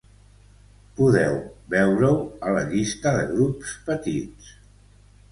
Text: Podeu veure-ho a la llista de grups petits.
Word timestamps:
Podeu 0.99 1.35
veure-ho 1.73 2.15
a 2.47 2.53
la 2.55 2.63
llista 2.71 3.11
de 3.17 3.27
grups 3.35 3.75
petits. 3.91 4.49